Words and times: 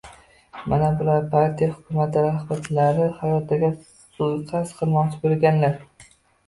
—Mana 0.71 0.87
bular- 1.01 1.27
partiya-hukumat 1.35 2.17
rahbarlari 2.29 3.07
hayotiga 3.21 3.71
suiqasd 4.01 4.77
qilmoqchi 4.83 5.25
bo‘lganlar. 5.29 5.81